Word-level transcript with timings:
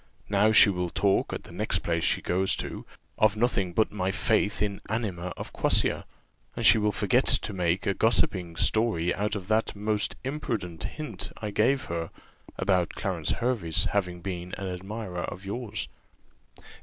"Now 0.29 0.51
she 0.51 0.71
will 0.71 0.89
talk, 0.89 1.31
at 1.31 1.43
the 1.43 1.51
next 1.51 1.83
place 1.83 2.03
she 2.03 2.23
goes 2.23 2.55
to, 2.55 2.87
of 3.19 3.37
nothing 3.37 3.71
but 3.71 3.89
of 3.89 3.93
my 3.93 4.09
faith 4.09 4.59
in 4.59 4.81
anima 4.89 5.31
of 5.37 5.53
quassia; 5.53 6.05
and 6.55 6.65
she 6.65 6.79
will 6.79 6.91
forget 6.91 7.27
to 7.27 7.53
make 7.53 7.85
a 7.85 7.93
gossiping 7.93 8.55
story 8.55 9.13
out 9.13 9.35
of 9.35 9.47
that 9.49 9.75
most 9.75 10.15
imprudent 10.23 10.85
hint 10.85 11.31
I 11.37 11.51
gave 11.51 11.83
her, 11.85 12.09
about 12.57 12.95
Clarence 12.95 13.29
Hervey's 13.33 13.83
having 13.91 14.21
been 14.21 14.55
an 14.57 14.65
admirer 14.73 15.21
of 15.25 15.45
yours." 15.45 15.87